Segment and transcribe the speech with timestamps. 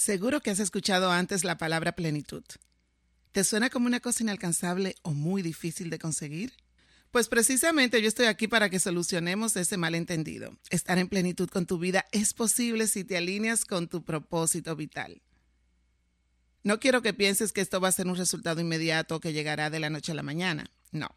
[0.00, 2.42] Seguro que has escuchado antes la palabra plenitud.
[3.32, 6.54] ¿Te suena como una cosa inalcanzable o muy difícil de conseguir?
[7.10, 10.56] Pues precisamente yo estoy aquí para que solucionemos ese malentendido.
[10.70, 15.20] Estar en plenitud con tu vida es posible si te alineas con tu propósito vital.
[16.62, 19.80] No quiero que pienses que esto va a ser un resultado inmediato que llegará de
[19.80, 20.70] la noche a la mañana.
[20.92, 21.14] No,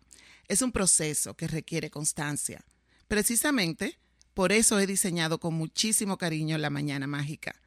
[0.50, 2.66] es un proceso que requiere constancia.
[3.08, 3.98] Precisamente
[4.34, 7.63] por eso he diseñado con muchísimo cariño la mañana mágica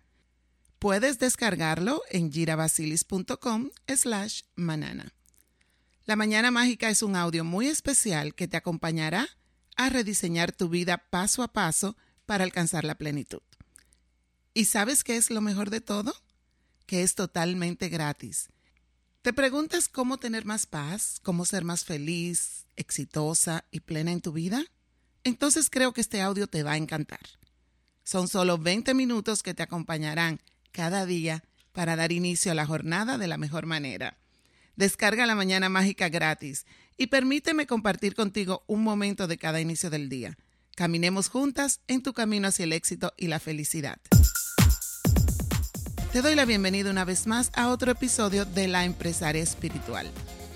[0.78, 5.14] Puedes descargarlo en girabasilis.com slash manana.
[6.04, 9.26] La Mañana Mágica es un audio muy especial que te acompañará
[9.76, 11.96] a rediseñar tu vida paso a paso
[12.26, 13.40] para alcanzar la plenitud.
[14.52, 16.14] ¿Y sabes qué es lo mejor de todo?
[16.84, 18.48] Que es totalmente gratis.
[19.22, 24.32] ¿Te preguntas cómo tener más paz, cómo ser más feliz, exitosa y plena en tu
[24.32, 24.62] vida?
[25.24, 27.20] Entonces creo que este audio te va a encantar.
[28.04, 30.40] Son solo 20 minutos que te acompañarán
[30.76, 34.18] cada día para dar inicio a la jornada de la mejor manera.
[34.76, 36.66] Descarga la mañana mágica gratis
[36.98, 40.36] y permíteme compartir contigo un momento de cada inicio del día.
[40.76, 43.98] Caminemos juntas en tu camino hacia el éxito y la felicidad.
[46.12, 50.10] Te doy la bienvenida una vez más a otro episodio de La Empresaria Espiritual,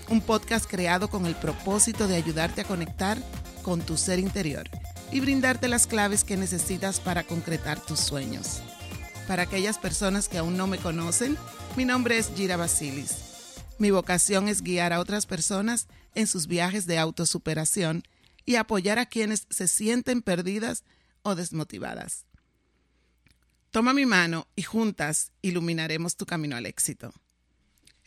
[0.07, 3.17] un podcast creado con el propósito de ayudarte a conectar
[3.63, 4.69] con tu ser interior
[5.11, 8.61] y brindarte las claves que necesitas para concretar tus sueños.
[9.31, 11.37] Para aquellas personas que aún no me conocen,
[11.77, 13.13] mi nombre es Gira Basilis.
[13.79, 18.03] Mi vocación es guiar a otras personas en sus viajes de autosuperación
[18.45, 20.83] y apoyar a quienes se sienten perdidas
[21.21, 22.25] o desmotivadas.
[23.69, 27.13] Toma mi mano y juntas iluminaremos tu camino al éxito.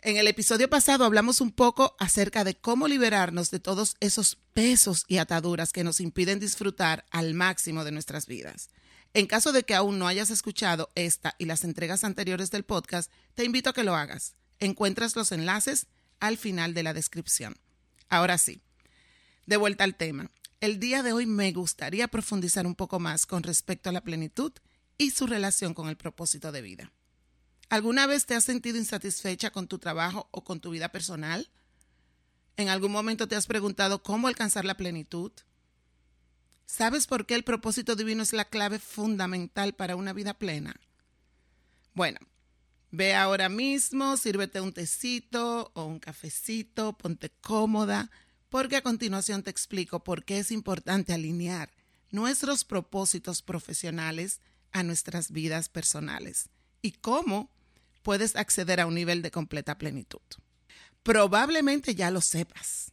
[0.03, 5.07] En el episodio pasado hablamos un poco acerca de cómo liberarnos de todos esos pesos
[5.09, 8.69] y ataduras que nos impiden disfrutar al máximo de nuestras vidas.
[9.15, 13.13] En caso de que aún no hayas escuchado esta y las entregas anteriores del podcast,
[13.37, 14.35] te invito a que lo hagas.
[14.59, 15.87] Encuentras los enlaces
[16.19, 17.57] al final de la descripción.
[18.09, 18.61] Ahora sí,
[19.47, 20.31] de vuelta al tema.
[20.61, 24.53] El día de hoy me gustaría profundizar un poco más con respecto a la plenitud
[24.99, 26.93] y su relación con el propósito de vida.
[27.69, 31.51] ¿Alguna vez te has sentido insatisfecha con tu trabajo o con tu vida personal?
[32.57, 35.31] ¿En algún momento te has preguntado cómo alcanzar la plenitud?
[36.67, 40.75] ¿Sabes por qué el propósito divino es la clave fundamental para una vida plena?
[41.95, 42.19] Bueno,
[42.91, 48.11] ve ahora mismo, sírvete un tecito o un cafecito, ponte cómoda,
[48.49, 51.71] porque a continuación te explico por qué es importante alinear
[52.11, 54.41] nuestros propósitos profesionales
[54.73, 56.49] a nuestras vidas personales
[56.83, 57.51] y cómo
[58.03, 60.21] puedes acceder a un nivel de completa plenitud.
[61.03, 62.93] Probablemente ya lo sepas.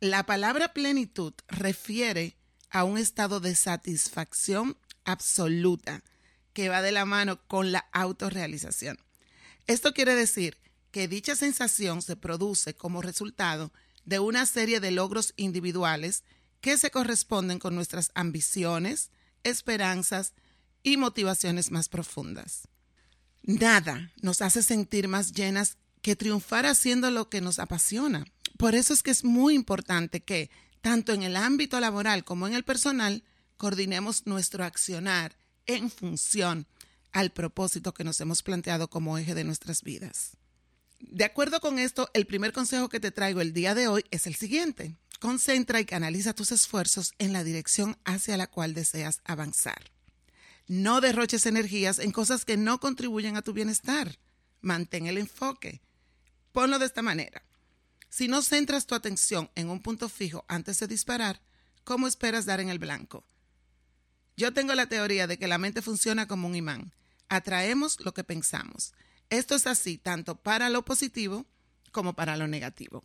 [0.00, 2.37] La palabra plenitud refiere
[2.70, 6.02] a un estado de satisfacción absoluta
[6.52, 8.98] que va de la mano con la autorrealización.
[9.66, 10.58] Esto quiere decir
[10.90, 13.72] que dicha sensación se produce como resultado
[14.04, 16.24] de una serie de logros individuales
[16.60, 19.10] que se corresponden con nuestras ambiciones,
[19.44, 20.32] esperanzas
[20.82, 22.68] y motivaciones más profundas.
[23.42, 28.26] Nada nos hace sentir más llenas que triunfar haciendo lo que nos apasiona.
[28.56, 30.50] Por eso es que es muy importante que
[30.80, 33.24] tanto en el ámbito laboral como en el personal,
[33.56, 36.66] coordinemos nuestro accionar en función
[37.12, 40.36] al propósito que nos hemos planteado como eje de nuestras vidas.
[41.00, 44.26] De acuerdo con esto, el primer consejo que te traigo el día de hoy es
[44.26, 44.96] el siguiente.
[45.20, 49.90] Concentra y canaliza tus esfuerzos en la dirección hacia la cual deseas avanzar.
[50.66, 54.18] No derroches energías en cosas que no contribuyen a tu bienestar.
[54.60, 55.80] Mantén el enfoque.
[56.52, 57.42] Ponlo de esta manera.
[58.08, 61.40] Si no centras tu atención en un punto fijo antes de disparar,
[61.84, 63.24] ¿cómo esperas dar en el blanco?
[64.36, 66.92] Yo tengo la teoría de que la mente funciona como un imán.
[67.28, 68.92] Atraemos lo que pensamos.
[69.30, 71.46] Esto es así tanto para lo positivo
[71.92, 73.04] como para lo negativo.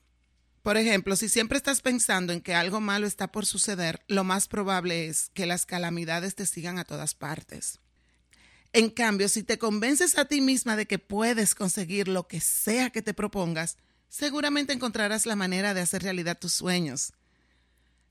[0.61, 4.47] Por ejemplo, si siempre estás pensando en que algo malo está por suceder, lo más
[4.47, 7.79] probable es que las calamidades te sigan a todas partes.
[8.71, 12.91] En cambio, si te convences a ti misma de que puedes conseguir lo que sea
[12.91, 13.77] que te propongas,
[14.13, 17.13] seguramente encontrarás la manera de hacer realidad tus sueños.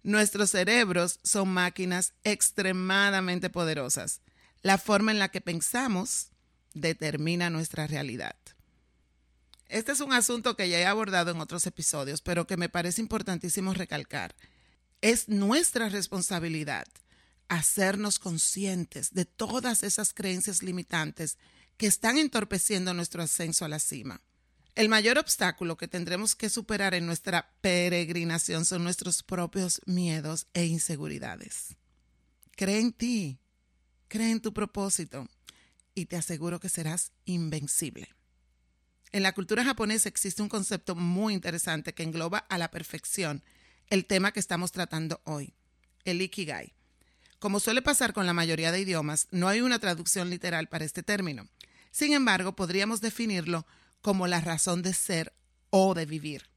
[0.02, 4.20] Nuestros cerebros son máquinas extremadamente poderosas.
[4.62, 6.30] La forma en la que pensamos
[6.74, 8.34] determina nuestra realidad.
[9.68, 13.00] Este es un asunto que ya he abordado en otros episodios, pero que me parece
[13.00, 14.34] importantísimo recalcar.
[15.02, 16.88] Es nuestra responsabilidad
[17.46, 21.38] hacernos conscientes de todas esas creencias limitantes
[21.76, 24.20] que están entorpeciendo nuestro ascenso a la cima.
[24.74, 30.64] El mayor obstáculo que tendremos que superar en nuestra peregrinación son nuestros propios miedos e
[30.64, 31.76] inseguridades.
[32.56, 33.38] Cree en ti,
[34.08, 35.28] cree en tu propósito
[35.94, 38.14] y te aseguro que serás invencible.
[39.12, 43.42] En la cultura japonesa existe un concepto muy interesante que engloba a la perfección
[43.90, 45.52] el tema que estamos tratando hoy,
[46.04, 46.72] el ikigai.
[47.38, 51.02] Como suele pasar con la mayoría de idiomas, no hay una traducción literal para este
[51.02, 51.46] término.
[51.90, 53.66] Sin embargo, podríamos definirlo
[54.02, 55.32] como la razón de ser
[55.70, 56.50] o de vivir,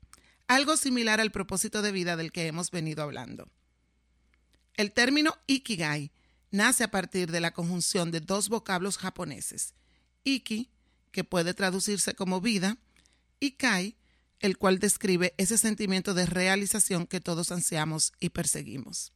[0.48, 3.50] algo similar al propósito de vida del que hemos venido hablando.
[4.74, 6.12] El término ikigai
[6.52, 9.74] nace a partir de la conjunción de dos vocablos japoneses,
[10.24, 10.70] iki,
[11.12, 12.78] que puede traducirse como vida,
[13.40, 13.96] y kai,
[14.40, 19.14] el cual describe ese sentimiento de realización que todos ansiamos y perseguimos.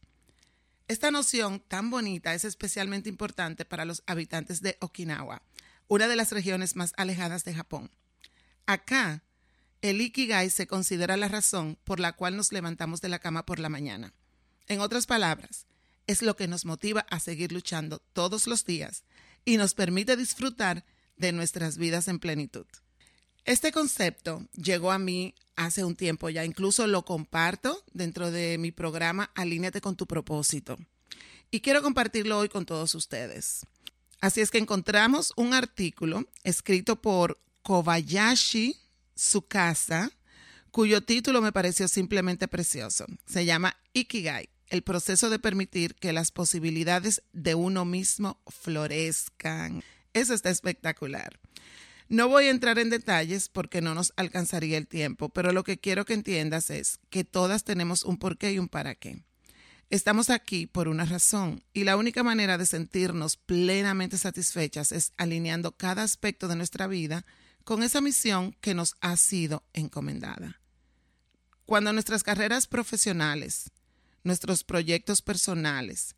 [0.88, 5.42] Esta noción tan bonita es especialmente importante para los habitantes de Okinawa,
[5.88, 7.90] una de las regiones más alejadas de Japón.
[8.70, 9.24] Acá,
[9.82, 13.58] el Ikigai se considera la razón por la cual nos levantamos de la cama por
[13.58, 14.14] la mañana.
[14.68, 15.66] En otras palabras,
[16.06, 19.02] es lo que nos motiva a seguir luchando todos los días
[19.44, 20.84] y nos permite disfrutar
[21.16, 22.64] de nuestras vidas en plenitud.
[23.44, 28.70] Este concepto llegó a mí hace un tiempo ya, incluso lo comparto dentro de mi
[28.70, 30.78] programa Alíneate con tu propósito.
[31.50, 33.66] Y quiero compartirlo hoy con todos ustedes.
[34.20, 38.76] Así es que encontramos un artículo escrito por Kobayashi
[39.14, 40.10] Tsukasa,
[40.70, 43.06] cuyo título me pareció simplemente precioso.
[43.26, 49.82] Se llama Ikigai, el proceso de permitir que las posibilidades de uno mismo florezcan.
[50.14, 51.38] Eso está espectacular.
[52.08, 55.78] No voy a entrar en detalles porque no nos alcanzaría el tiempo, pero lo que
[55.78, 59.22] quiero que entiendas es que todas tenemos un porqué y un para qué.
[59.90, 65.76] Estamos aquí por una razón y la única manera de sentirnos plenamente satisfechas es alineando
[65.76, 67.24] cada aspecto de nuestra vida
[67.70, 70.60] con esa misión que nos ha sido encomendada.
[71.66, 73.70] Cuando nuestras carreras profesionales,
[74.24, 76.16] nuestros proyectos personales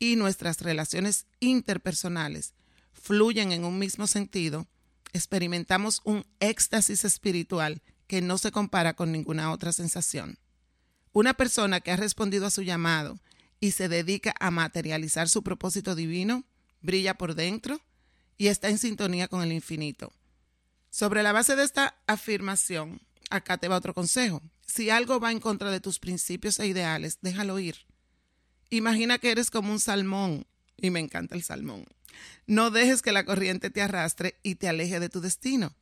[0.00, 2.52] y nuestras relaciones interpersonales
[2.92, 4.66] fluyen en un mismo sentido,
[5.12, 10.36] experimentamos un éxtasis espiritual que no se compara con ninguna otra sensación.
[11.12, 13.20] Una persona que ha respondido a su llamado
[13.60, 16.42] y se dedica a materializar su propósito divino
[16.80, 17.80] brilla por dentro
[18.36, 20.12] y está en sintonía con el infinito.
[20.90, 23.00] Sobre la base de esta afirmación,
[23.30, 24.42] acá te va otro consejo.
[24.66, 27.86] Si algo va en contra de tus principios e ideales, déjalo ir.
[28.70, 30.46] Imagina que eres como un salmón,
[30.76, 31.86] y me encanta el salmón,
[32.46, 35.74] no dejes que la corriente te arrastre y te aleje de tu destino.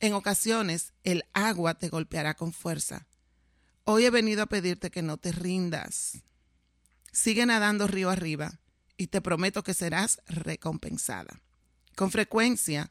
[0.00, 3.06] En ocasiones el agua te golpeará con fuerza.
[3.84, 6.22] Hoy he venido a pedirte que no te rindas.
[7.12, 8.58] Sigue nadando río arriba
[8.96, 11.40] y te prometo que serás recompensada.
[11.94, 12.90] Con frecuencia,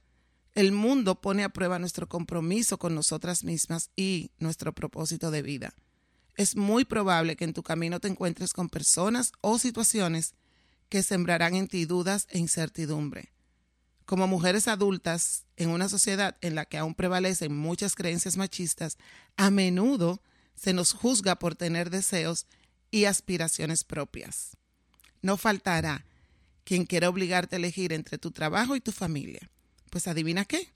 [0.55, 5.73] el mundo pone a prueba nuestro compromiso con nosotras mismas y nuestro propósito de vida.
[6.35, 10.33] Es muy probable que en tu camino te encuentres con personas o situaciones
[10.89, 13.33] que sembrarán en ti dudas e incertidumbre.
[14.05, 18.97] Como mujeres adultas, en una sociedad en la que aún prevalecen muchas creencias machistas,
[19.37, 20.21] a menudo
[20.55, 22.45] se nos juzga por tener deseos
[22.91, 24.57] y aspiraciones propias.
[25.21, 26.05] No faltará
[26.63, 29.49] quien quiera obligarte a elegir entre tu trabajo y tu familia.
[29.93, 30.73] Pues adivina qué.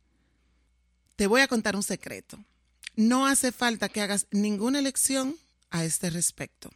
[1.15, 2.38] Te voy a contar un secreto.
[2.95, 5.36] No hace falta que hagas ninguna elección
[5.71, 6.69] a este respecto.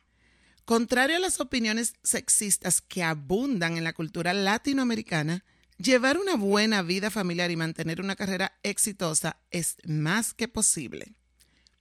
[0.65, 5.45] Contrario a las opiniones sexistas que abundan en la cultura latinoamericana,
[5.77, 11.13] llevar una buena vida familiar y mantener una carrera exitosa es más que posible.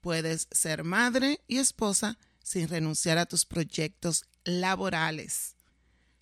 [0.02, 5.56] Puedes ser madre y esposa sin renunciar a tus proyectos laborales.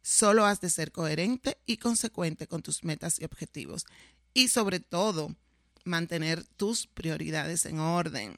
[0.00, 3.84] Solo has de ser coherente y consecuente con tus metas y objetivos.
[4.38, 5.34] Y sobre todo,
[5.82, 8.36] mantener tus prioridades en orden.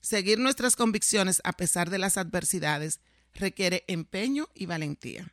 [0.00, 2.98] Seguir nuestras convicciones a pesar de las adversidades
[3.32, 5.32] requiere empeño y valentía.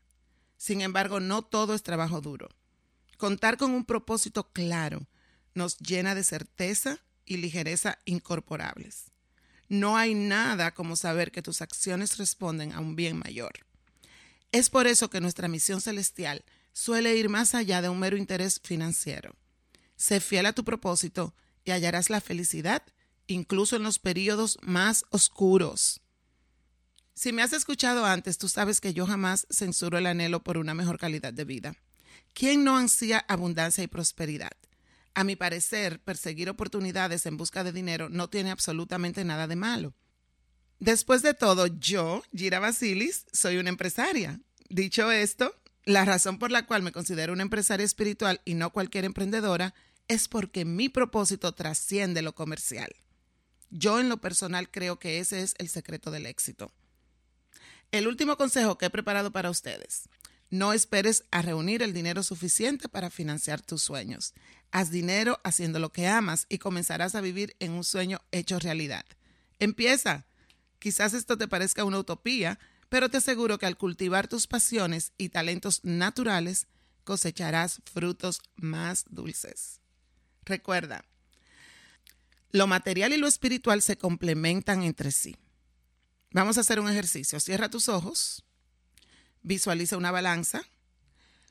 [0.56, 2.50] Sin embargo, no todo es trabajo duro.
[3.18, 5.08] Contar con un propósito claro
[5.56, 9.06] nos llena de certeza y ligereza incorporables.
[9.68, 13.66] No hay nada como saber que tus acciones responden a un bien mayor.
[14.52, 18.62] Es por eso que nuestra misión celestial suele ir más allá de un mero interés
[18.64, 19.36] financiero.
[19.96, 21.34] Sé fiel a tu propósito
[21.64, 22.84] y hallarás la felicidad
[23.28, 26.02] incluso en los periodos más oscuros.
[27.14, 30.74] Si me has escuchado antes, tú sabes que yo jamás censuro el anhelo por una
[30.74, 31.76] mejor calidad de vida.
[32.34, 34.52] ¿Quién no ansía abundancia y prosperidad?
[35.14, 39.94] A mi parecer, perseguir oportunidades en busca de dinero no tiene absolutamente nada de malo.
[40.80, 44.42] Después de todo, yo, Gira Basilis, soy una empresaria.
[44.68, 49.06] Dicho esto, la razón por la cual me considero una empresaria espiritual y no cualquier
[49.06, 49.74] emprendedora
[50.08, 52.96] es porque mi propósito trasciende lo comercial.
[53.70, 56.72] Yo en lo personal creo que ese es el secreto del éxito.
[57.92, 60.10] El último consejo que he preparado para ustedes.
[60.50, 64.34] No esperes a reunir el dinero suficiente para financiar tus sueños.
[64.72, 69.06] Haz dinero haciendo lo que amas y comenzarás a vivir en un sueño hecho realidad.
[69.60, 70.26] Empieza.
[70.80, 72.60] Quizás esto te parezca una utopía,
[72.90, 76.68] pero te aseguro que al cultivar tus pasiones y talentos naturales,
[77.04, 79.80] cosecharás frutos más dulces.
[80.46, 81.04] Recuerda,
[82.52, 85.36] lo material y lo espiritual se complementan entre sí.
[86.32, 87.40] Vamos a hacer un ejercicio.
[87.40, 88.44] Cierra tus ojos,
[89.42, 90.64] visualiza una balanza.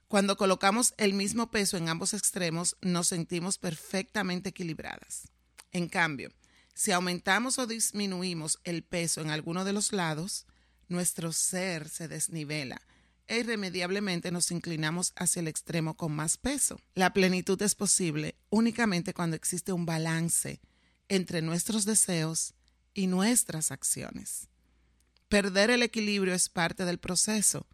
[0.09, 5.29] Cuando colocamos el mismo peso en ambos extremos, nos sentimos perfectamente equilibradas.
[5.73, 6.31] En cambio,
[6.75, 10.47] si aumentamos o disminuimos el peso en alguno de los lados,
[10.89, 12.81] nuestro ser se desnivela
[13.27, 16.81] e irremediablemente nos inclinamos hacia el extremo con más peso.
[16.95, 20.61] La plenitud es posible únicamente cuando existe un balance
[21.09, 22.55] entre nuestros deseos
[22.93, 24.49] y nuestras acciones.
[25.29, 27.67] Perder el equilibrio es parte del proceso,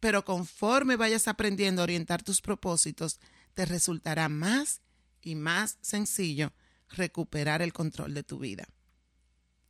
[0.00, 3.20] pero conforme vayas aprendiendo a orientar tus propósitos,
[3.54, 4.80] te resultará más
[5.22, 6.52] y más sencillo
[6.88, 8.68] recuperar el control de tu vida.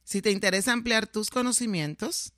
[0.04, 2.34] Si te interesa ampliar tus conocimientos,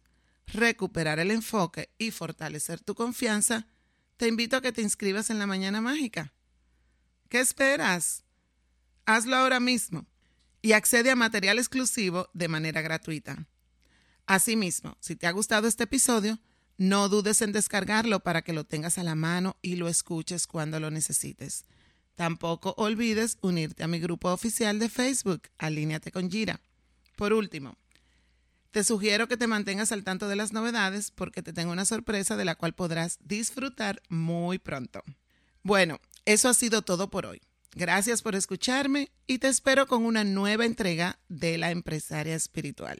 [0.47, 3.67] recuperar el enfoque y fortalecer tu confianza,
[4.17, 6.33] te invito a que te inscribas en la Mañana Mágica.
[7.29, 8.25] ¿Qué esperas?
[9.05, 10.07] Hazlo ahora mismo
[10.63, 13.47] y accede a material exclusivo de manera gratuita.
[14.27, 16.41] Asimismo, si te ha gustado este episodio,
[16.79, 20.81] no dudes en descargarlo para que lo tengas a la mano y lo escuches cuando
[20.81, 21.65] lo necesites.
[22.17, 26.61] Tampoco olvides unirte a mi grupo oficial de Facebook, Alíneate con Gira.
[27.17, 27.77] Por último,
[28.77, 32.37] te sugiero que te mantengas al tanto de las novedades porque te tengo una sorpresa
[32.37, 35.03] de la cual podrás disfrutar muy pronto.
[35.63, 37.41] Bueno, eso ha sido todo por hoy.
[37.75, 42.99] Gracias por escucharme y te espero con una nueva entrega de la empresaria espiritual.